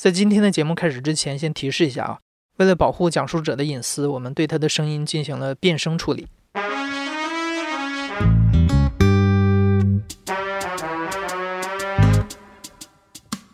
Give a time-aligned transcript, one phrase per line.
[0.00, 2.18] 在今天的节目开始之前，先提示一下啊，
[2.56, 6.26] 为了保护讲述者的隐私，我们对他的声音进行了变声处理。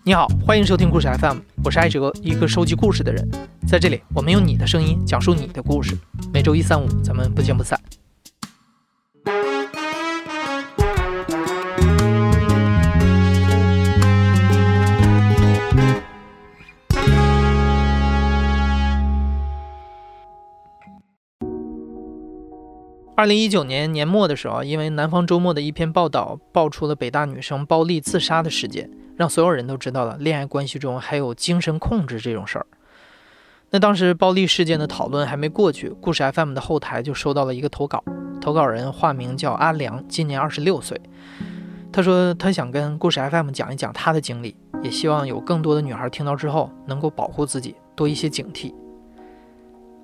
[0.05, 3.29] 你好，欢迎收听故事 FM，我是艾哲，一个收集故事的人。
[3.67, 5.99] 在这里，我们用你的声音讲述你的故事。
[6.33, 7.77] 每周一、三、五，咱们不见不散。
[23.27, 32.67] 二零一九年年末的时候，因为南方周末的一篇报道，爆出了北大女生包丽自杀的事件，让所有人都知道了恋爱关系中还有精神控制这种事儿。
[33.71, 38.01] 那当时暴力事件的讨论还没过去，故事 FM 的后台就收到了一个投稿，
[38.41, 40.97] 投稿人化名叫阿良，今年二十六岁。
[41.93, 48.73] 他说他想跟故事 FM 讲一讲他的经历，也希望有更多的女孩听到之后能够保护自己，多一些警惕。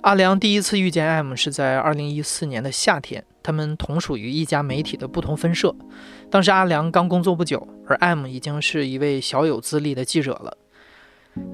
[0.02, 5.72] 阿良第一次遇见 M 是在二零一四年的夏天，他们同属于一家媒体的不同分社。
[6.28, 10.56] 当时阿良刚工作不久，而 M 已经是一位小有资历的记者了。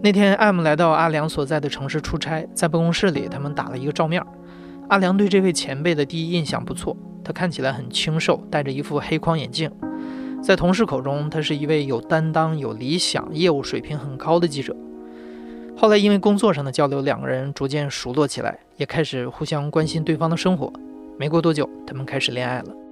[0.02, 4.24] 那天，M 来到阿良所在的城市出差，在办公室里，他们打了一个照面。
[4.88, 9.70] 阿良对这位前辈的第一印象不错，他看起来很清瘦，戴着一副黑框眼镜。
[10.42, 14.74] 在同事口中，他是一位有担当、有理想、业务水平很高的记者。
[15.80, 20.72] 后来因为工作上的交流，两个人逐渐熟络起来，也开始互相关心对方的生活。
[21.16, 22.87] 没过多久，他们开始恋爱了。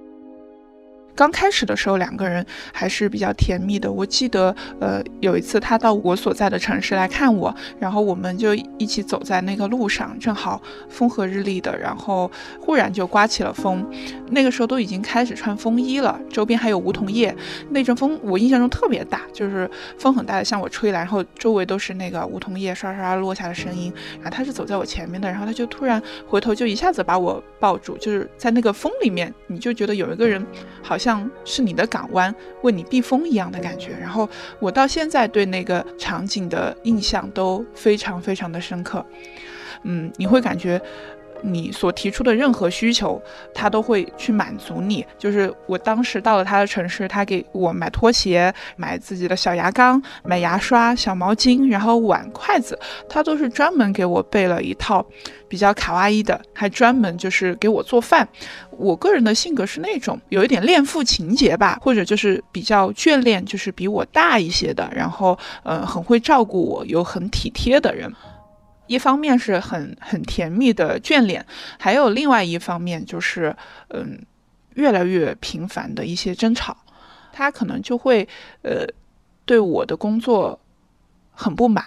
[1.17, 3.91] 刚开始的时候，两个人还是比较甜蜜的。
[3.91, 12.29] 我记得，呃，有一次他到我所在的城市来看我，然后我们就一起走在那个路上，正好风和日丽的，然后
[12.61, 13.83] 忽然就刮起了风。
[14.29, 17.35] 那个时候都已经开始穿风衣了，周边还有梧桐叶，
[17.71, 23.91] 那阵风我印象中特别大，就是风很大的向我吹来，然后周围都是那个梧桐叶刷刷落下的声音。
[24.17, 30.45] 然后他是走在我前面的，然后他就突然回头，就一下子把我抱住，就是在那个风里面，你就觉得有一个人
[30.83, 31.06] 好像。
[31.07, 34.29] 像是你的港湾为你避风一样的感觉，然后
[34.59, 39.05] 我到现在对那个场景的印象都非常非常的深刻。
[39.83, 40.81] 嗯，你会感觉。
[41.41, 43.21] 你所提出的任何需求，
[43.53, 45.05] 他都会去满足你。
[45.17, 52.77] 就是我当时到了他的城市，他给我买拖鞋、买自己的小牙缸、买牙刷、小毛巾，然后碗、筷子，
[53.09, 55.05] 他都是专门给我备了一套
[55.47, 58.27] 比较卡哇伊的，还专门就是给我做饭。
[58.71, 68.11] 我个人的性格是那种有一点恋父情节吧，或者就是比较眷恋，就是比我大一些的，然后呃很会照顾我，有很体贴的人。
[68.87, 71.45] 一方面是很很甜蜜的眷恋，
[71.79, 73.55] 还有另外一方面就是，
[73.89, 74.19] 嗯，
[74.73, 76.75] 越来越频繁的一些争吵，
[77.31, 78.27] 他可能就会，
[78.63, 78.85] 呃，
[79.45, 80.59] 对我的工作
[81.31, 81.85] 很不满，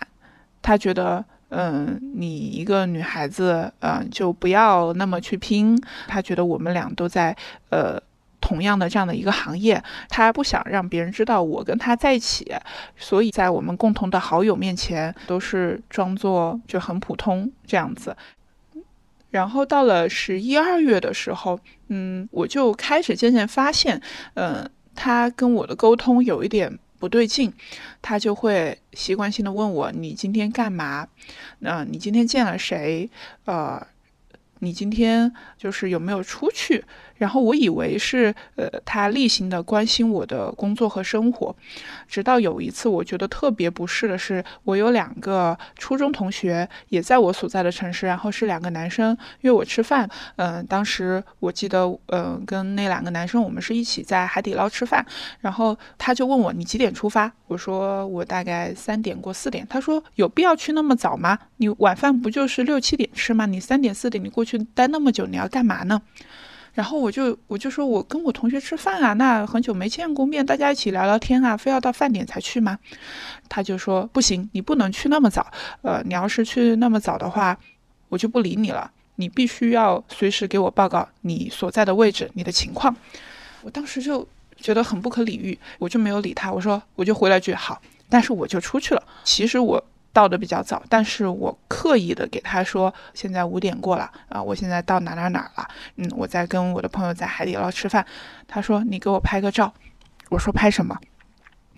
[0.62, 7.36] 他觉得，嗯，你一个女孩子，嗯，就不要那么去拼，他觉得我们俩都在，
[7.70, 8.00] 呃。
[8.40, 12.52] 同样的这样的一个行业，他不想让别人知道我跟他在一起，
[12.96, 18.16] 所以在我们共同的好友面前都是装作就很普通这样子。
[19.30, 24.02] 然后到了十一二月的时候，嗯，我就开始渐渐发现，
[24.34, 27.52] 嗯，他跟我的沟通有一点不对劲，
[28.02, 31.06] 他就会习惯性的问我：“你今天干嘛？
[31.60, 33.08] 那你今天见了谁？
[33.44, 33.86] 呃，
[34.60, 36.84] 你今天就是有没有出去？”
[37.20, 41.54] 然后我以为是，呃，他例行的关心我的工作和生活，
[42.08, 50.08] 直到有一次，我觉得特别不适的是，我有两个初中同学也在我所在的城市，然后是两个男生约我吃饭。
[50.36, 55.04] 嗯，当时我记得，嗯，跟那两个男生我们是一起在海底捞吃饭，
[55.40, 57.30] 然后他就问我你几点出发？
[57.48, 59.66] 我说我大概三点过四点。
[59.68, 61.38] 他说有必要去那么早吗？
[61.58, 63.44] 你晚饭不就是六七点吃吗？
[63.44, 66.02] 你三点四点你过去去待那么久，你要干嘛呢？
[66.72, 72.78] 然后我就我就说，我跟我同学吃饭啊，那很久没见过面，大家一起聊聊天啊，非要到饭点才去吗？
[73.48, 75.46] 他就说不行，你不能去那么早，
[75.82, 77.58] 呃，你要是去那么早的话，
[78.08, 82.94] 我就不理你了，你必须要随时给我报告你所在的位置，你的情况。
[83.62, 84.26] 我当时就
[84.56, 89.02] 觉得很不可理喻，我就没有理他，我说我就回了句好，但是我就出去了。
[89.24, 89.84] 其实我。
[90.12, 98.04] 到的比较早，但是我刻意的给他说，现在五点过了啊，我现在到哪哪哪了，嗯，我在跟我的朋友在海底捞吃饭。
[98.48, 99.72] 他说你给我拍个照，
[100.28, 100.98] 我说拍什么？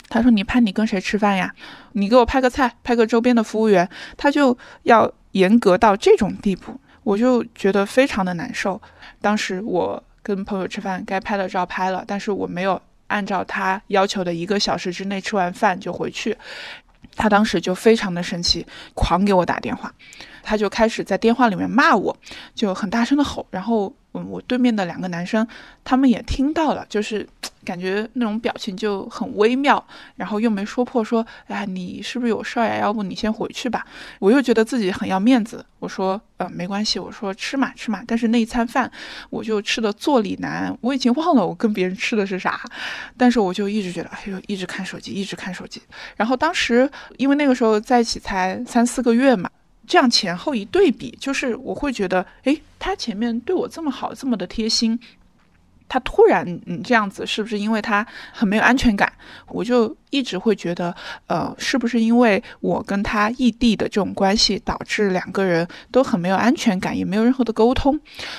[0.08, 1.54] 他说你拍你跟谁吃饭呀？
[1.92, 3.88] 你给我拍个菜，拍个周边的服务员。
[4.16, 8.80] 他就要严格到这种地步，我就觉得非常的难受。
[9.20, 16.36] 当时我跟朋友吃饭，该拍的照拍了，但是我没有按照他要求的一个小时之内吃完饭就回去。
[17.16, 19.92] 他当时就非常的生气，狂给我打电话，
[20.42, 22.16] 他就开始在电话里面骂我，
[22.54, 25.46] 就很大声的吼，然后嗯，我对面的两个男生
[25.82, 27.26] 他们也听到了，就是
[27.64, 29.82] 感觉那种表情就很微妙，
[30.16, 32.78] 然后又没说破，说哎你是不是有事儿呀？
[32.78, 33.86] 要不你先回去吧。
[34.18, 38.02] 我又觉得自己很要面子，我说呃没关系，我说吃嘛吃嘛。
[38.06, 38.90] 但是那一餐饭
[39.30, 42.60] 我就吃的坐立难，我已经忘了我跟别人吃的是啥，
[43.16, 45.80] 但是我就一直觉得哎呦一直看手机，一直看手机。
[46.16, 49.48] 然后当时因为那个时候在一起才三四个月嘛。
[49.86, 54.98] 这样前后一对比，就是我会觉得，哎，他前面对我这么好，这么的贴心，
[55.88, 59.12] 他突然嗯这样子，是不是因为他很没有安全感？
[59.48, 60.94] 我就一直会觉得，
[61.26, 67.98] 呃，是不是因为我跟他异地的这种关系，导致两个人都很没有安全感，也没有任何的沟通？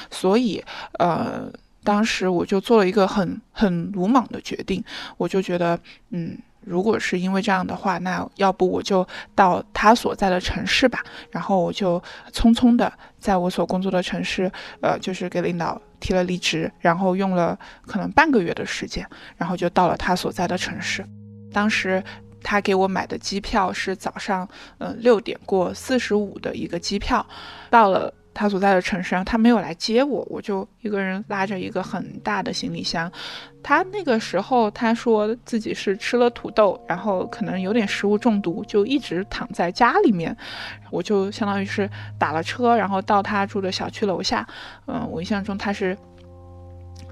[0.10, 0.64] 所以，
[1.00, 1.52] 呃，
[1.84, 4.84] 当时我就做了一个很很鲁莽的决定，
[5.18, 5.78] 我就觉得，
[6.12, 6.38] 嗯。
[6.66, 11.04] 如果是因为这样的话，那要不我就到他所在的城市吧。
[11.32, 12.02] 然后我就
[12.32, 14.52] 匆匆的在我所工作的城市，
[14.82, 19.08] 呃，就是给领导提了离职，然后用了可能半个月的时间，
[19.38, 21.06] 然后就到了他所在的城市。
[21.52, 22.04] 当时
[22.42, 24.48] 他给我买的机票是早上，
[24.80, 27.26] 嗯，六点过四十五的一个机票，
[27.70, 28.14] 到了。
[28.36, 33.12] 他所在的城市，然后他没有来接我，我就一个人拉着一个很大的行李箱。
[33.64, 40.36] 他那个时候他说自己是吃了土豆，然后可能有点食物中毒，就一直躺在家里面。
[40.92, 41.90] 我就相当于是
[42.20, 44.46] 打了车，然后到他住的小区楼下。
[44.86, 45.98] 嗯，我印象中他是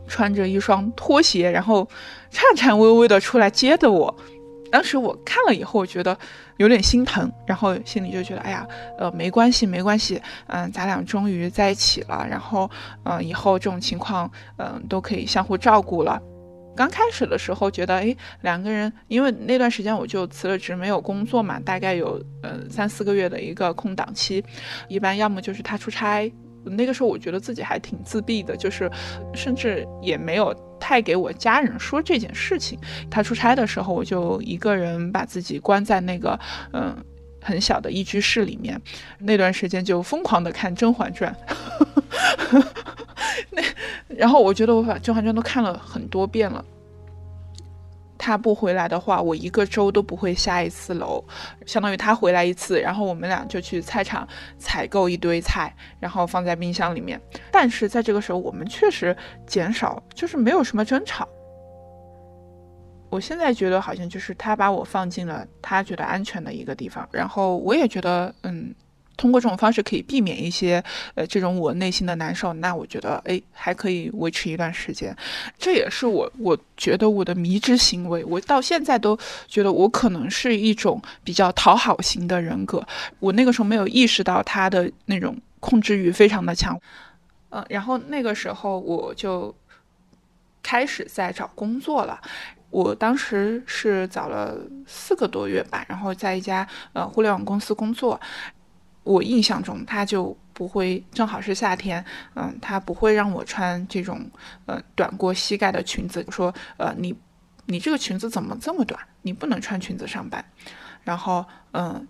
[0.08, 1.88] 穿着一双拖鞋，然后
[2.30, 4.14] 颤颤巍巍的出来接的我。
[4.72, 6.18] 当时我看了以后，我觉得
[6.58, 8.66] 有点心疼，然后心里就觉得，哎呀，
[8.98, 12.70] 呃，没关系，没关系，嗯，咱俩终于在一起了，然后，
[13.04, 16.22] 嗯，以后这种情况，嗯，都可以相互照顾了。
[16.76, 24.44] 刚开始的时候觉得，哎，两个人，因为那段时间我就辞了职，没有工作嘛，大概有，呃，三四个月的一个空档期，
[24.88, 26.32] 一般要么就是他出差。
[26.64, 28.90] 那个时候我觉得自己还挺自闭的，就是
[29.34, 32.80] 甚至也没有太给我家人说这件事情。
[33.10, 36.40] 他出差的时候，我就一个人把自己关在那个
[36.74, 36.96] 嗯
[37.42, 38.80] 很小的一居室里面，
[39.18, 41.36] 那段时间就疯狂的看《甄嬛传》。
[43.50, 43.64] 那
[44.22, 46.64] 然后我觉得我把《甄嬛传》都看了很多遍了。
[48.20, 51.26] 他不回来的话，我一个周都不会下一次楼，
[51.66, 54.28] 相当于他回来一次，然后我们俩就去菜场
[54.60, 57.20] 采购一堆菜，然后放在冰箱里面。
[57.52, 61.28] 但是在这个时候，我们确实减少，就是没有什么争吵。
[63.10, 68.76] 我现在觉得好像就是他把我放进了他觉得安全的一个地方，然后我也觉得，嗯。
[69.22, 70.84] 通过这种方式可以避免一些，
[71.14, 72.52] 呃，这种我内心的难受。
[72.54, 75.16] 那我觉得，哎，还可以维持一段时间。
[75.60, 78.26] 这也是我，我觉得我的迷之行为。
[78.26, 79.16] 我到现在都
[79.48, 82.84] 觉得我可能是一种比较讨好型的人格。
[83.20, 86.76] 我那个时候没有意识到他的那种控制欲非常的强。
[87.52, 89.54] 嗯，然后那个时候我就
[90.64, 92.20] 开始在找工作了。
[92.72, 94.58] 我当时是找了
[94.88, 98.20] 四个多月吧，然后在一家呃互联网公司工作。
[99.04, 102.04] 我印象中，他就不会，正好是夏天，
[102.36, 104.30] 嗯，他不会让我穿这种，
[104.66, 106.26] 呃，短过膝盖的裙子。
[106.30, 107.16] 说，呃，你，
[107.66, 109.00] 你这个裙子怎么这么短？
[109.24, 110.44] 你不能穿裙子上班。
[111.04, 112.08] 然后，嗯，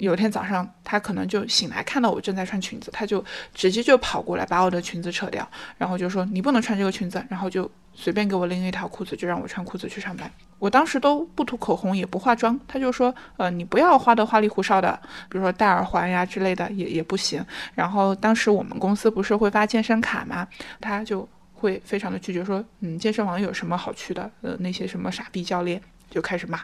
[0.00, 10.30] 有一天早上，他可能就醒来，看到我正在穿裙子，他就直接就跑过来把我的裙子扯掉，然后就说你不能穿这个裙子，然后就随便给我拎一条裤子，就让我穿裤子去上班。
[10.58, 17.44] 我当时都不涂口红，也不化妆，他就说，呃，你不要画的花里胡哨的，比如说戴耳环呀之类的，也也不行。
[17.74, 20.46] 然后当时我们公司不是会发健身卡吗？
[20.80, 24.30] 他就会非常的拒绝，说，嗯，健身房有什么好去的？
[24.40, 25.80] 呃，那些什么傻逼教练
[26.10, 26.60] 就开始骂，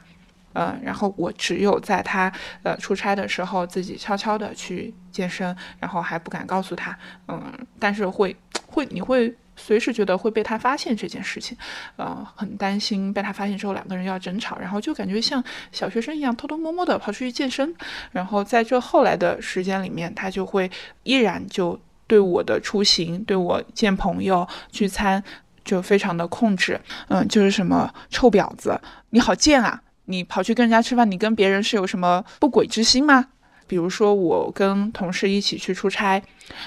[0.57, 2.33] 呃，然后我只有在他
[2.63, 6.97] 呃出差的时候，自己悄悄的去健身，然后还不敢告诉他，
[7.29, 8.35] 嗯，但是会
[8.67, 9.37] 会你会。
[9.59, 11.57] 随时觉得会被他发现这件事情，
[11.97, 17.75] 呃，很担心被他发现之后两个人要争吵，然后就感觉像小学生一样偷偷摸摸的跑出去健身，
[18.13, 20.71] 然后在这后来的时间里面，他就会
[21.05, 25.25] 依然就对我的出行、对我见朋友、聚餐
[25.65, 33.27] 就非常的控制，嗯，就是什么臭婊子，你好贱啊，你跑去跟人家吃饭，你跟别人是有什么不轨之心吗？
[33.69, 36.23] 比如说，我跟同事一起去出差，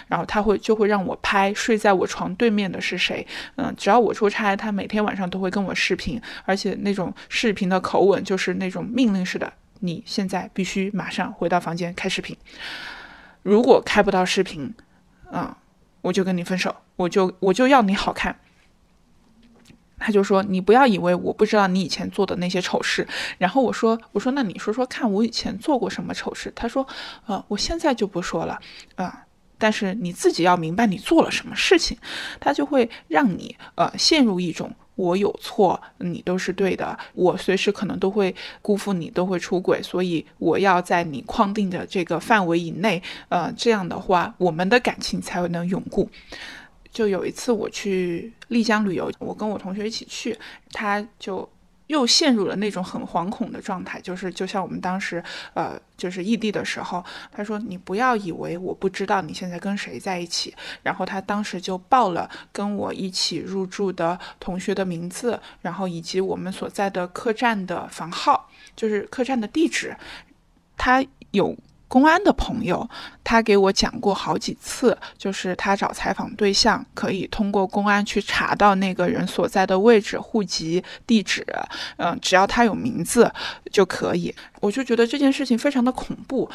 [0.07, 3.25] 然后他会就会让我拍睡在我床对面的是谁。
[3.55, 9.51] 嗯，只要我出差，他每天晚上都会跟我视频，而且那种视频的口吻就是那种命令式的。
[9.79, 12.35] 你现在必须马上回到房间开视频，
[13.43, 14.73] 如果开不到视频，
[15.31, 15.55] 嗯，
[16.01, 18.37] 我就跟你分手，我就我就要你好看。
[19.99, 26.87] 他就说：“你不要以为我不知道你以前做的那些丑事。”然后我说：“我说那你说说看，我以前做过什么丑事？”他说
[27.27, 28.59] ：“呃，我现在就不说了，
[28.95, 29.25] 啊，
[29.57, 31.97] 但是你自己要明白你做了什么事情。”
[32.39, 46.09] 他就会让你呃陷入一种我有错，你都是对的，我随时可能都会辜负你，都会出轨，所以我要在你框定的这个范围以内，呃，这样的话我们的感情才能永固。
[46.91, 50.37] 就有一次我去丽江旅游，我跟我同学一起去，
[50.71, 51.47] 他就
[51.87, 60.53] 又陷入了那种很惶恐的状态，就是就像我们当时呃就是异地的时候，他说你不要以为我不知道你现在跟谁在一起，
[60.83, 69.95] 然后他当时就报了跟我一起入住的同学的名字，然后以及我们所在的客栈的房号，就是客栈的地址，
[70.77, 71.55] 他有。
[71.89, 72.87] 公安的朋友，
[73.23, 81.43] 他给我讲过好几次，就是他找采访对象可以通过公安去查到那个人所在的位置、户籍地址，
[81.97, 83.29] 嗯，只要他有名字
[83.71, 84.33] 就可以。
[84.61, 86.49] 我就觉得这件事情非常的恐怖。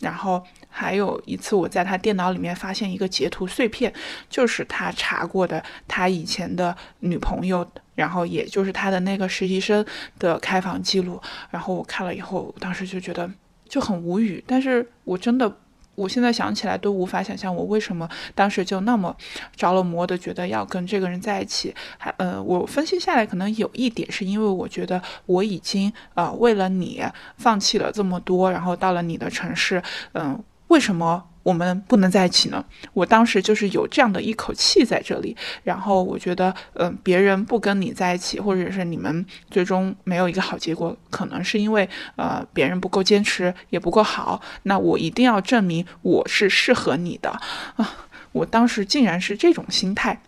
[0.00, 3.92] 然后还有一次，我在他电脑里面发现一个截图碎片，
[4.28, 9.86] 就是他查过的他以前的女朋友，然后也就是他的那个实习生
[10.18, 11.22] 的开房记录。
[11.50, 13.30] 然后我看了以后，当时就觉得。
[13.72, 15.50] 就很无语，但是我真的，
[15.94, 19.16] 我现在想起来都无法想象我为什么当时就那么
[19.56, 21.74] 着了魔的，觉得要跟这个人在一起。
[21.96, 27.02] 还呃，我分析下来，可能有一点是因为我觉得我已经呃为了你
[27.38, 30.38] 放弃了这么多，然后到了你的城市，嗯，
[30.68, 31.24] 为什么？
[31.42, 32.64] 我们不能在一起呢。
[32.92, 44.40] 我当时就是有这样的一口气在这里，然后我觉得，嗯，别人不跟你在一起，或者是你们最终没有一个好结果，可能是因为，呃，别人不够坚持，也不够好。
[44.64, 47.30] 那我一定要证明我是适合你的
[47.76, 48.06] 啊！
[48.32, 50.22] 我当时竟然是这种心态。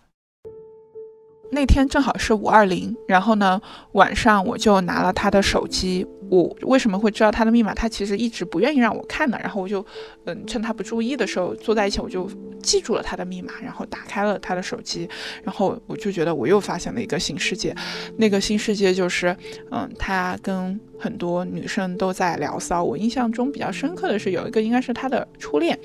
[1.51, 3.61] 那天正好是五二零，然后呢，
[3.93, 6.05] 晚上我就拿了他的手机。
[6.27, 7.71] 我为什么会知道他的密码？
[7.71, 9.37] 他其实一直不愿意让我看的。
[9.37, 9.85] 然后我就，
[10.25, 12.27] 嗯，趁他不注意的时候坐在一起，我就
[12.63, 15.07] 记住了他的密码，然后打开了他的手机。
[15.43, 17.75] 然后我就觉得我又发现了一个新世界。
[18.17, 19.37] 那个新世界就是，
[19.69, 22.83] 嗯，他跟很多女生都在聊骚。
[22.83, 25.77] 我印象中比较深刻的是有一个应该是他的初恋，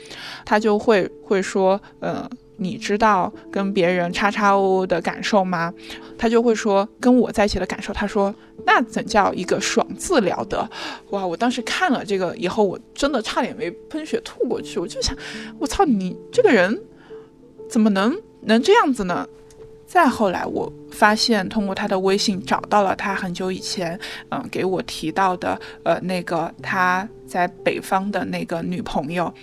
[0.47, 2.26] 他就会会说，嗯。
[2.61, 5.73] 你知道跟别人叉叉哦的感受吗？
[6.19, 7.90] 他就会说跟我在一起的感受。
[7.93, 8.33] 他说
[8.67, 10.71] 那怎叫一个爽字了得？
[11.09, 11.26] 哇！
[11.26, 14.79] 我当时看了这个以后，我真的差点没喷血吐过去。
[14.79, 15.17] 我就想，
[15.59, 16.79] 我操你这个人
[17.69, 19.26] 怎么能能这样子呢？
[19.90, 29.35] 再后来，我发现通过他的微信找到了他很久以前，嗯，给我提到的，呃，那个他在北方的那个女朋友，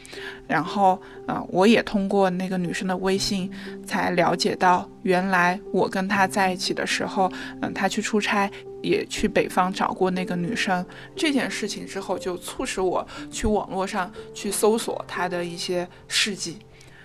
[0.47, 3.51] 然后，嗯，我也通过那个女生的微信
[3.85, 7.29] 才了解到，原来我跟他在一起的时候，
[7.61, 8.49] 嗯，他去出差
[8.81, 10.85] 也去北方找过那个女生。
[11.13, 16.57] 这件事情之后，就促使我去网络上去搜索他的一些事迹。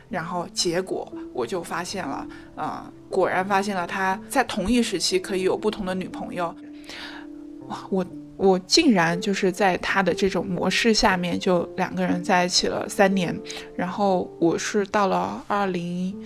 [0.08, 6.54] 然后结果我就发现了，啊，果然发现了他在同一时期可以有不同的女朋友，
[7.68, 8.06] 哇，我
[8.38, 13.38] 我竟然就是在他的这种模式下面就两个人在一起了三年，
[13.76, 16.16] 然后我是到了二零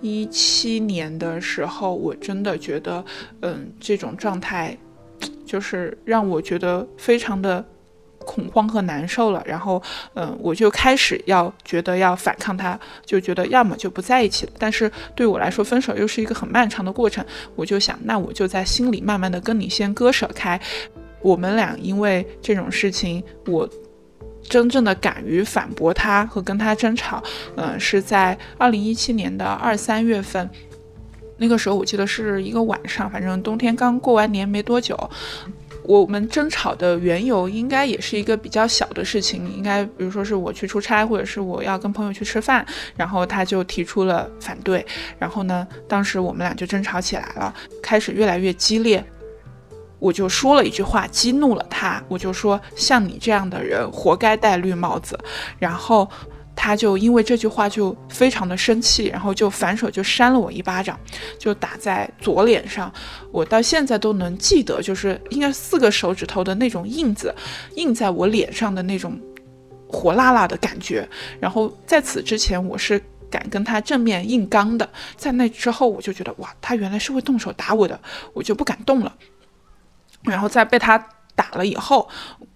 [0.00, 3.04] 一七年的时候，我真的觉得，
[3.40, 4.78] 嗯，这种状态
[5.44, 7.64] 就是让我觉得非常的。
[8.22, 9.82] 恐慌和难受了，然后，
[10.14, 14.52] 嗯，我就开始要觉得要反抗他，就觉得要么就不在一起了。
[14.58, 17.24] 但是对我来说，分手又是一个很漫长的过程，
[17.54, 20.60] 我就想，那我就在心里慢慢的跟你先割舍开。
[21.20, 23.68] 我们俩因为这种事情，我
[24.42, 27.22] 真正的敢于反驳他和跟他争吵，
[27.56, 30.50] 嗯，是在二零一七年的二三月份，
[31.38, 34.98] 那个时候我记得是一个晚上，反正冬天刚过完年没多久。
[35.84, 42.64] 我们争吵的缘由应该也是一个比较小的事情，应该比如说是我去出差，或者是我要跟朋友去吃饭，
[42.96, 44.84] 然后他就提出了反对，
[45.18, 49.04] 然后呢，当时我们俩就争吵起来了，开始越来越激烈，
[49.98, 55.18] 我就说了一句话激怒了他，我就说像你这样的人活该戴绿帽子，
[55.58, 56.08] 然后。
[56.54, 60.98] 他就因为这句话就非常的生气，然后就反手就扇了我一巴掌，
[61.38, 62.92] 就打在左脸上。
[63.30, 67.34] 我到现在都能记得，就是应该四个手指头的那种印子，
[67.76, 69.18] 印在我脸上的那种
[69.88, 71.08] 火辣辣的感觉。
[71.40, 77.98] 然后在此之前，我是敢跟他正面硬刚的，在那之后，我就觉得哇，他原来是会动手打我的，
[78.34, 79.12] 我就不敢动了。
[80.24, 80.98] 然后在被他
[81.34, 82.08] 打了以后，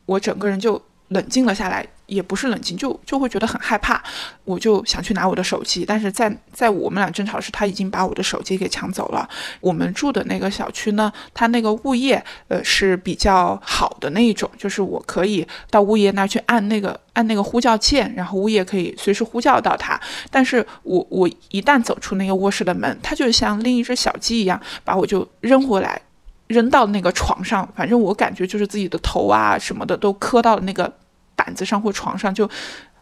[0.04, 0.80] 我整个人就。
[1.08, 1.86] 冷静了下来。
[2.06, 4.00] 也不是冷静，就就会觉得很害怕，
[4.44, 9.28] 我就想去拿我的手机，但是在在我们俩争吵时，他已经把我的手机给抢走了。
[9.60, 20.00] 我们住的那个小区呢，它那个物业呃是比较好的那一种，就是我可以到物业那儿去按那个按那个呼叫键，然后物业可以随时呼叫到他。
[20.30, 26.00] 但是我我一旦走出那个卧室的门，他就像另一只小鸡一样，把我就扔回来，
[26.48, 30.92] 扔到那个床上，反正我感觉就是自己的头啊什么的都磕到了那个。
[31.38, 32.48] 板子上或床上就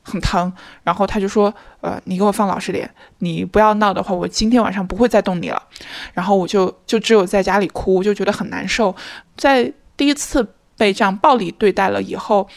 [0.02, 5.62] 很疼，然后他就说：“呃，你给我放老实点，你不要闹的话，我今天晚上不会再动你了。”
[6.12, 8.92] 然后我就就只有在家里哭，就觉得很难受。
[9.36, 10.44] 在第一次
[10.76, 12.48] 被这样暴力对待了以后，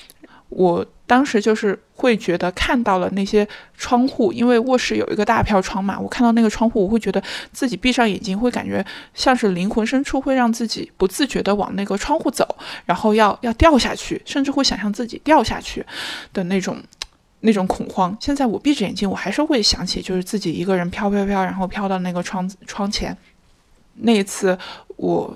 [0.50, 0.84] 我。
[1.06, 8.86] 当时就是会觉得看到了那些窗户，因为卧室有一个大飘窗嘛，我看到那个窗户，我会觉得自己闭上眼睛，会感觉
[9.16, 12.48] 像是灵魂深处会让自己不自觉的往那个窗户走，
[12.86, 15.84] 然后要要掉下去，甚至会想象自己掉下去
[16.32, 16.78] 的那种
[17.40, 18.16] 那种恐慌。
[18.22, 23.18] 现在我闭着眼睛，我还是会想起，就是自己一个人飘飘飘，然后飘到那个窗窗前。
[23.96, 24.56] 那一次
[24.98, 25.36] 我。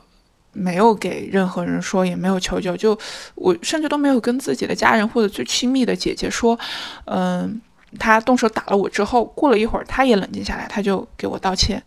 [0.54, 2.98] 没有给任何人说，也没有求救，就
[3.36, 6.60] 我甚至都没有跟自己的家人或者最亲密的姐姐说。
[7.06, 7.62] 嗯，
[8.00, 11.84] 他动手打了我之后，过了一会儿，他也冷静下来，他就给我道歉。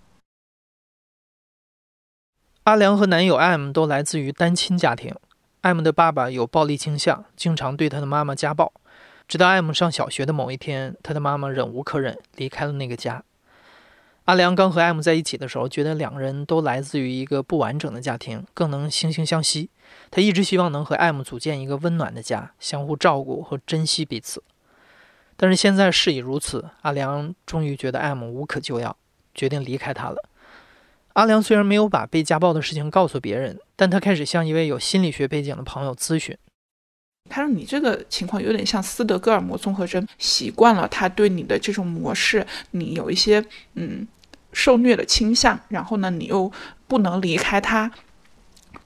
[2.64, 5.14] 阿良和男友 M 都来自于单亲家庭
[5.60, 8.72] ，M 的爸爸有暴力倾向，经常对他的妈妈家暴。
[9.28, 13.22] 直到 M 上小学的某一天，他的妈妈忍无可忍，离开了那个家。
[14.24, 19.68] 阿良刚和艾姆在一起的时候，觉得两人都来自于一个不完整的家庭，更能惺惺相惜。
[20.10, 24.42] 他一直希望能和艾姆组建一个温暖的家，相互照顾和珍惜彼此。
[25.36, 28.96] 但是现在事已如此，阿良终于觉得艾姆无可救药，
[29.34, 30.30] 决定离开他了。
[31.12, 36.36] 阿良虽然没有把被家暴的事情告诉别人，但他开始向一位有心理学背景的朋友咨询。
[37.28, 44.06] 他说：“你这个情况有点像斯德哥尔摩综合征，习惯了他对你的这种模式，你有一些嗯。”
[44.56, 46.48] 受虐的倾向，然后呢，你又
[46.86, 47.90] 不能离开他，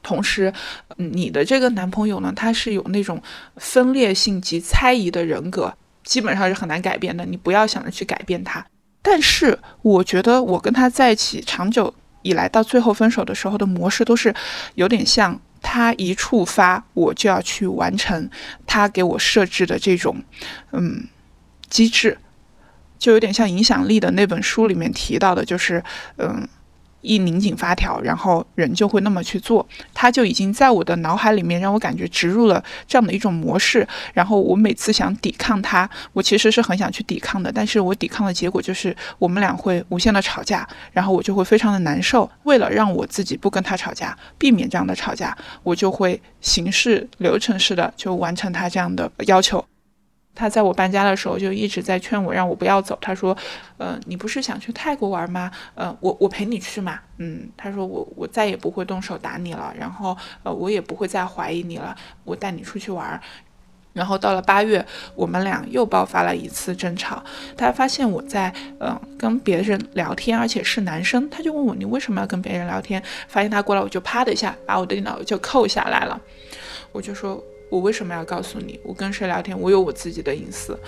[0.03, 0.51] 同时，
[0.97, 3.23] 你的这个男朋友呢，他是有那种
[3.57, 5.71] 分裂性及猜疑的人格，
[6.05, 7.27] 基本上是很难改变的。
[7.27, 8.65] 你不要想着去改变他。
[9.03, 14.35] 但是，我觉得我跟他在一起长久以来，到最后分手的时候的模式都是
[14.75, 18.29] 有点像他一触发，我就要去完成
[18.67, 20.23] 他给我设置的这种
[20.73, 21.07] 嗯
[21.69, 22.19] 机制。
[22.99, 25.81] 就有点像影响力的那本书里面提到的，就是，
[26.17, 26.49] 嗯，
[27.01, 29.67] 一拧紧发条，然后人就会那么去做。
[29.95, 33.87] 他就已经在我的脑海里面让我感觉植入了这样的一种模式。
[34.15, 42.29] 然后我每次想抵抗他，我其实是很想去抵抗的，但是我抵抗的结果就是我们俩会无限的吵架，然后我就会非常的难受。
[42.45, 49.65] 为了让我自己不跟他吵架，避免这样的吵架，我就会形式流程式的就完成他这样的要求。
[50.35, 52.97] 他在我搬家的时候就一直在劝我，让我不要走。
[53.01, 53.37] 他说
[53.77, 55.51] ：“呃，你不是想去泰国玩吗？
[55.75, 57.01] 呃，我我陪你去嘛。
[57.17, 61.97] 嗯，他说我我再也不会动手打你了，然后呃，我也不会再怀疑你了。
[62.23, 63.21] 我带你出去玩。
[63.93, 64.87] 然后到了八月，
[65.17, 67.21] 我们俩又爆发了一次争吵。
[67.57, 73.03] 他发现我在嗯跟别人聊天，而且是男生，他就问我你为什么要跟别人聊天？
[73.27, 76.21] 发现他过来，我就啪的一下把我的电脑就扣下来了。
[76.93, 78.79] 我就说。”我为什么要告诉你？
[78.83, 79.59] 我跟谁聊天？
[79.59, 80.79] 我有我自己的隐私。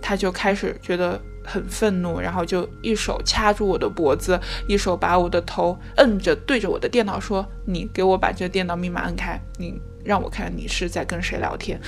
[0.00, 11.80] 他就开始觉得很愤怒，然后就一手掐住我的脖子，一手把我的头摁着，对着我的电脑说：“你给我把这电脑密码摁开，你让我看你是在跟谁聊天。”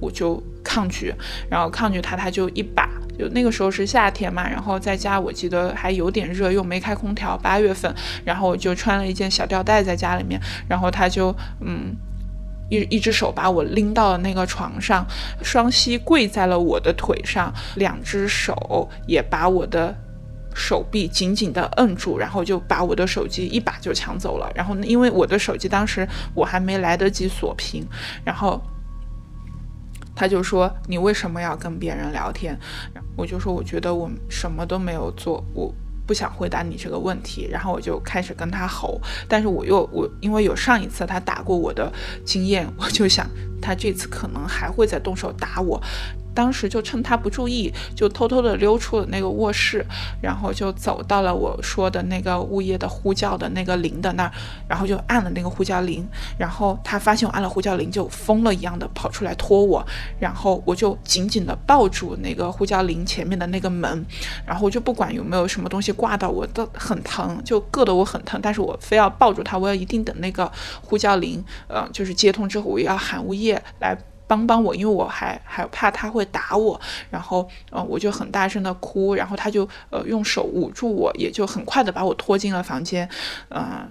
[0.00, 1.12] 我就抗拒，
[1.50, 7.92] 然后抗拒他，他就一把，就那个时候是夏天嘛，然后在家我记得还有点热，又没开空调，八月份，
[8.24, 11.96] 然后我就穿了一件小吊带在家里面，然后他就嗯。
[12.68, 15.06] 一一只手把我拎到了那个床上，
[15.42, 19.94] 双膝跪在了我的腿上，两只手也把我的
[20.54, 24.50] 手臂紧紧地摁住，然后就把我的手机一把就抢走了。
[24.54, 27.86] 然后因为我的手机当时我还没来得及锁屏，
[28.24, 28.60] 然后
[30.14, 32.58] 他就说：“你为什么要跟别人聊天？”
[33.16, 35.72] 我就说：“我觉得我什么都没有做，我。”
[36.06, 41.92] 不想回答你这个问题，然后我就开始跟他吼，但是我又我因为有上一次他打过我的
[42.24, 43.28] 经验，我就想
[43.60, 45.82] 他这次可能还会再动手打我。
[46.36, 49.82] 当时就趁他不注意，就偷偷的溜出了那个卧室，
[50.20, 54.32] 然后就走到了我说的那个物业的呼叫的那个铃的那儿，
[54.68, 56.06] 然后就按了那个呼叫铃，
[56.38, 59.82] 然后他发现我按了呼叫铃，就疯了一样的跑出来拖我，
[60.20, 64.04] 然后我就紧紧的抱住那个呼叫铃前面的那个门，
[64.44, 73.96] 然后我就不管有没有什么东西挂到我都很疼，就硌得我很疼，但是我非要抱住他，我要一定等那个呼叫铃，呃，就是接通之后，我要喊物业来。
[74.26, 83.08] 帮帮我，因为我还还怕他会打我，然后呃我就很大声的哭，然后他就呃用手捂住我，也就很快的把我拖进了房间，
[83.50, 83.88] 嗯，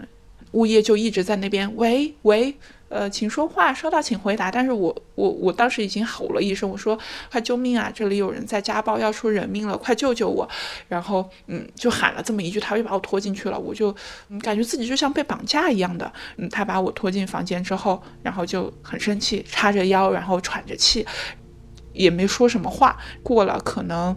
[0.51, 2.55] 物业就一直在那边喂喂。
[2.87, 4.51] 呃，请说话，收到请回答。
[4.51, 6.97] 但是我我我当时已经吼了一声，我说
[7.31, 7.91] 快救命啊！
[7.93, 10.47] 这里有人在家暴，要出人命了，快救救我！
[10.87, 13.59] 然后嗯，就喊了这么一句，他就把我拖进去了。
[13.59, 13.93] 我就
[14.29, 16.11] 嗯，感觉自己就像被绑架一样的。
[16.37, 21.05] 嗯，他把我拖进房间之后，然后就很生气，叉着腰，然后喘着气，
[21.91, 22.97] 也没说什么话。
[23.23, 24.15] 过了可能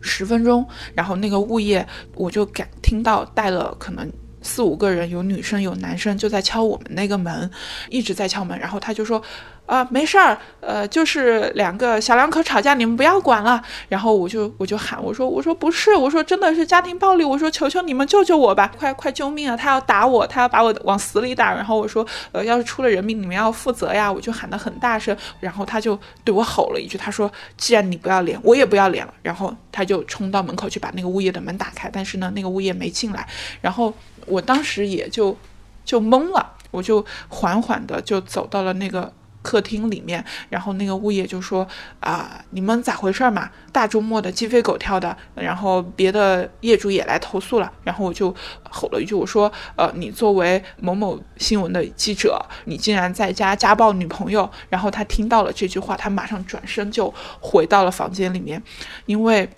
[0.00, 4.10] 十分钟，然后那个物业我就感听到带了可能。
[4.42, 7.50] 四五个人，有女生有男生，就在敲我们那个门，
[7.88, 8.58] 一直在敲门。
[8.58, 9.22] 然后他就说
[9.66, 19.56] ：“啊，没事儿，呃，就是两个小两口吵架，你们不要管了。”然后我就我就喊我说：“我说不是，我说真的是家庭暴力，我说求求你们救救我吧，快 快救命啊！
[19.56, 25.16] 他要打我，他要把我往死里打。”然后我说：“呃，要是出了人命，你们要负责呀！”我就喊得很大声。
[25.38, 33.26] 然后他就对我吼了一句：“他说，既然你不要脸，我也不要脸了。”然后他就冲到门口去把那个物业的门打开，但是呢，那个物业没进来。
[33.60, 33.92] 然后。
[34.26, 35.36] 我当时也就
[35.84, 41.66] 就懵了，我就缓缓的就走到了那个客厅里面，然后那个物业就说
[42.00, 43.50] ：“啊，你们咋回事嘛？
[43.72, 48.34] 大周末的鸡飞狗跳的，然后别的业主也来投诉了。”然后我就
[48.68, 58.62] 吼了一句：“我说，呃，你作为某某新闻的记者，你竟然在家家暴女朋友。”然后他听到了这句话，他马上转身就回到了房间里面，
[59.06, 59.48] 因为。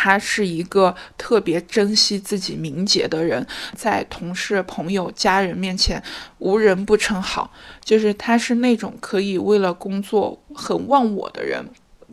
[0.00, 6.00] 他是一个特别珍惜自己名节的人，在同事、朋友、家人面前
[6.38, 7.52] 无人不称好。
[7.82, 11.64] 就是他是那种可以为了工作很忘我的人。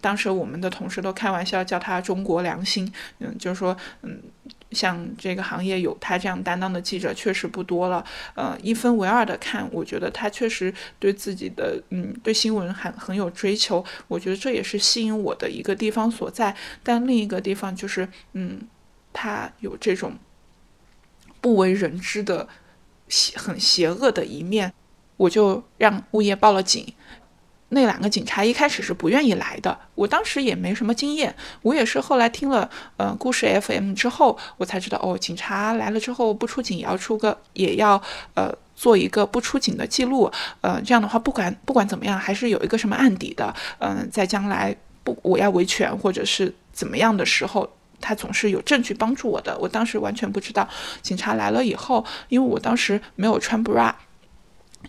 [0.02, 4.19] 当时我们的同事都开玩笑叫他“中国良心”，嗯，就是说，嗯。
[4.71, 16.56] 像这个行业有他这样担当的记者确实不多了，呃，一分为二的看，我觉得他确实对自己的，嗯，对新闻很很有追求，我觉得这也是吸引我的一个地方所在。
[16.84, 18.67] 但另一个地方就是，嗯，
[19.13, 20.13] 他有这种
[21.39, 22.47] 不为人知的
[23.08, 24.73] 邪很邪恶的一面，
[25.17, 26.93] 我就让物业报了警。
[27.75, 38.01] 那两个警察一开始是不愿意来的，我当时也没什么经验，我也是后来听了嗯故事 FM 之后，我才知道哦，警察来了之后不出警也要出个也要
[38.33, 49.57] 呃做一个不出警的记录，呃这样的话不管不管怎么样还是有一个什么案底的，嗯在将来不我要维权或者是怎么样的时候，他总是有证据帮助我的。
[49.59, 50.65] 我当时完全不知道，
[51.01, 53.93] 警察来了以后，因为我当时没有穿 bra。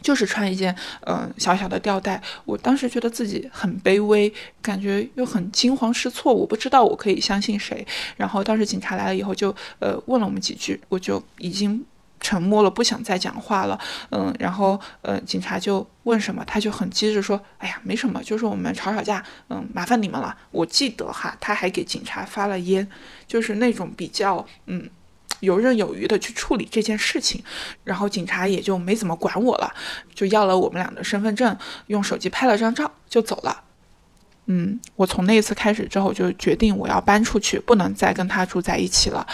[0.07, 7.85] 就是穿一件嗯小小的吊带，我当时觉得自己很卑微，感觉又很惊慌失措，我不知道我可以相信谁。
[8.17, 11.85] 然后当时警察来了以后，就呃问了我们几句，我就已经
[12.21, 13.77] 沉默了，不想再讲话了。
[14.13, 22.87] 嗯，然后呃警察就问什么，他就很机智说：“哎呀，没什么，就是我们吵吵架，嗯，麻烦你们了。”我记得哈，他还给警察发了烟，
[23.27, 24.89] 就是那种比较嗯。
[25.41, 27.43] 游刃有余的去处理这件事情，
[27.85, 29.73] 然后警察也就没怎么管我了，
[30.15, 31.57] 就要了我们俩的身份证，
[31.89, 33.65] 用手机拍了张照就走了。
[34.47, 39.27] 嗯，我从那一次开始之后就决定我要搬出去，不能再跟他住在一起了。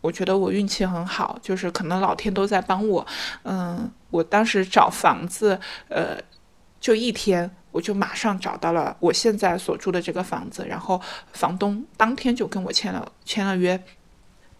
[0.00, 3.06] 我觉得我运气很好，就是可能老天都在帮我。
[3.44, 6.16] 嗯，我当时找房子，呃，
[6.80, 11.00] 就一天我就马上找到了我现在所住的这个房子，然后
[11.32, 13.80] 房东当天就跟我签了签了约。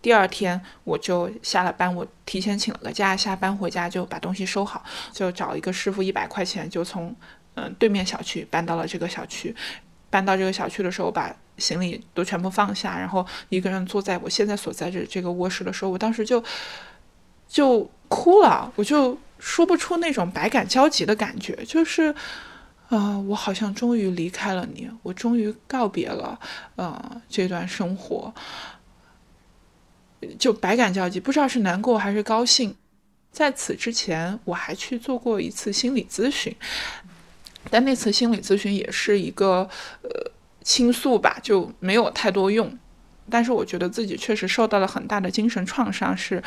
[0.06, 7.12] 第二天我就下了班，我提前请了个假，下班回家就把东西收好，就找一个师傅一百块钱，就从
[7.54, 9.52] 嗯对面小区搬到了这个小区。
[10.08, 16.40] 搬到这个小区的时候，把行李都全部放下，然后一个人坐在我现在所在的这个卧室的时候，我当时就
[17.48, 22.14] 就哭了，我就说不出那种百感交集的感觉，就是
[22.90, 26.38] 啊，我好像终于离开了你，我终于告别了
[26.76, 28.32] 呃这段生活。
[30.38, 32.74] 就百感交集，不知道是难过还是高兴。
[33.30, 36.54] 在此之前，我还去做过一次心理咨询，
[37.70, 39.68] 但那次心理咨询也是一个
[40.02, 40.30] 呃
[40.62, 42.78] 倾诉吧，就没有太多用。
[43.28, 46.42] 但是我觉得自己确实受到了很大的精神创伤，是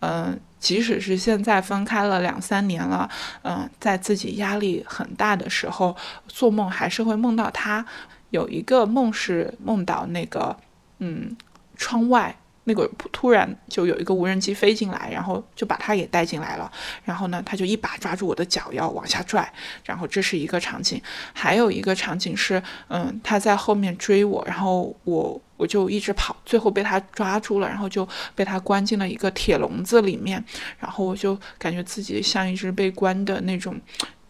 [0.00, 3.08] 嗯，即使是现在分开了两三年了，
[3.42, 5.96] 嗯，在自己压力很大的时候，
[6.28, 7.86] 做梦还是会梦到他。
[8.30, 10.54] 有一个梦是梦到那个
[10.98, 11.34] 嗯
[11.76, 12.36] 窗外。
[12.64, 16.70] 那个突然就有一个无人机飞进来，然后就把他也带进来了。
[17.04, 19.52] 然后呢，他就一把抓住我的脚要往下拽。
[19.84, 21.00] 然后这是一个场景，
[21.32, 30.42] 还有一个场景是，嗯，他在后面追我，然后我我就一直跑，最后被他抓住了，然后就被他关进了一个铁笼子里面。
[30.78, 33.78] 然后我就感觉自己像一只被关的那种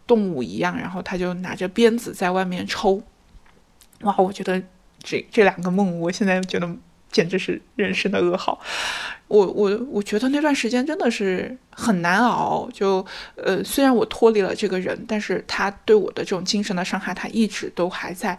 [0.07, 3.01] 动物一样，然后他就拿着鞭子在外面抽。
[4.01, 4.61] 哇，我觉得
[5.03, 6.69] 这这两个梦，我现在觉得
[7.15, 8.61] 简直是人生的噩耗。
[9.29, 12.69] 我我我觉得那段时间真的是很难熬。
[12.73, 13.05] 就
[13.37, 18.37] 呃，虽然我脱离了这个人，但是他对我的这种精神的伤害，他一直都还在。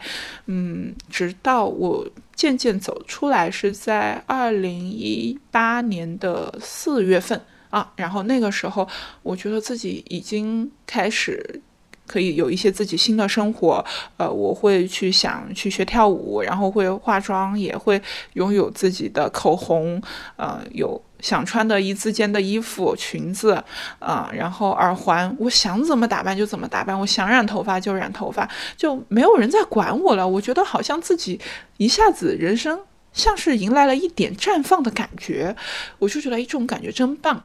[0.48, 7.94] 嗯，直到我渐渐走出来，是在二零一八年的四月份啊。
[7.96, 8.88] 然后那个时候，
[9.24, 11.62] 我觉得自己已经开始。
[12.08, 13.84] 可以有一些自己新的生活，
[14.18, 18.02] 呃，我会去想去学跳舞，然后会化妆，也会
[18.34, 20.02] 拥有自己的口红，
[20.36, 23.64] 呃，有想穿的一字肩的衣服、裙子，
[24.00, 30.28] 啊，然后耳环，我想怎么打扮就怎么打扮，我想染头发就染头发，就没有人在管我了。
[30.28, 31.40] 我觉得好像自己
[31.78, 32.80] 一下子人生
[33.14, 35.56] 像是迎来了一点绽放的感觉，
[36.00, 37.44] 我就觉得这种感觉真棒。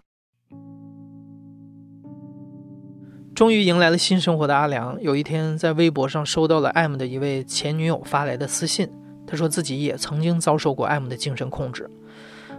[3.40, 8.86] 终于迎来了新生活的阿良，有一天在微博上收到了 M 的一位前女友发来的私信，
[9.26, 11.88] 他说自己也曾经遭受过 M 的精神控制。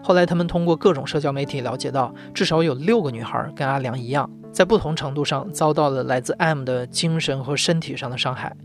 [0.01, 8.57] 后来他们通过各种社交媒体了解到，至少有六个女孩跟阿良一样，在不同程度上遭到了来自 M 的精神和身体上的伤害。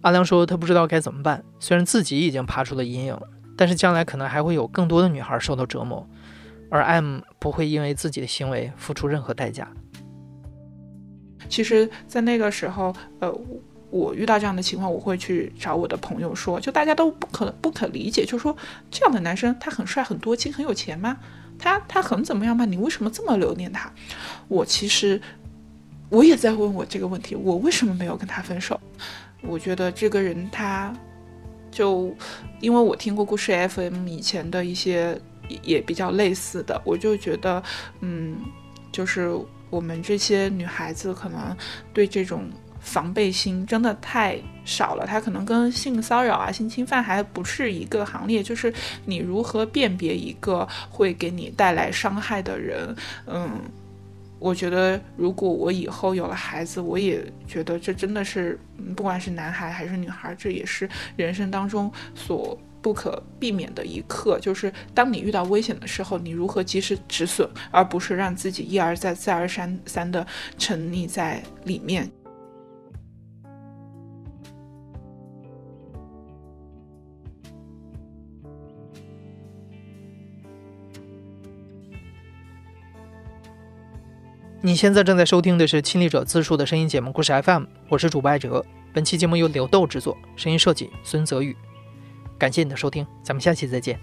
[0.00, 3.16] 阿良说他不知道该怎么办，虽然自己已经爬出了阴影，
[3.56, 6.04] 但是将来可能还会有更多的女孩受到折磨，
[6.72, 9.68] 而 M 不会因为自己的行为付出任何代价。
[11.48, 13.32] 其实，在那个时候，呃，
[13.90, 18.56] 我遇到这样的情况，我会去找我的朋友说，就大家都不可不可理解，就说
[18.90, 21.16] 这样的男生他很帅、很多金、很有钱吗？
[21.58, 22.64] 他他很怎么样吗？
[22.64, 23.92] 你为什么这么留恋他？
[24.48, 25.20] 我其实
[26.08, 28.80] 我也在问我这个问题，我为什么没有跟他分手？
[29.42, 30.94] 我觉得这个人他，
[31.70, 32.14] 就
[32.60, 35.20] 因为我听过故事 FM 以前的一些
[35.62, 37.60] 也比较类似的，我就觉得，
[38.00, 38.36] 嗯，
[38.92, 39.36] 就是。
[39.70, 41.56] 我们这些女孩子可能
[41.94, 48.42] 对这种防备心真的太少了，她可能跟性骚扰啊、性侵犯还不是一个行列。
[48.42, 48.72] 就是
[49.04, 52.94] 你如何辨别一个会给你带来伤害的人？
[53.26, 53.50] 嗯，
[54.38, 58.58] 我觉得如果我以后有了孩子，我也觉得这真的是，
[58.96, 62.58] 不管是男孩还是女孩，这也是人生当中所。
[62.82, 70.26] 不可避免的一刻，就是当你遇到危险的时候，你如何及时止损，而不是让自己一而再、再而三三的
[70.58, 72.10] 沉溺在里面。
[84.62, 88.62] 你现在正在收听的是《亲历者自述》的声音节目《故事 FM》，我是主播艾哲。
[88.92, 91.56] 本期节目由刘豆制作，声音设计孙泽宇。
[92.40, 94.00] 感谢你的收听，咱们下期再见。